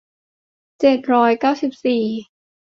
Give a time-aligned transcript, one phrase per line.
[0.79, 2.03] เจ็ดร้อยเก้าสิบสี่